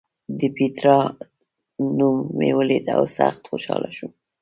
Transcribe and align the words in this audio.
د 0.39 0.41
پېټرا 0.55 0.99
نوم 1.97 2.17
مې 2.37 2.49
ولید 2.59 2.85
او 2.95 3.03
سخت 3.17 3.41
خوشاله 3.49 3.89
شوم. 3.97 4.11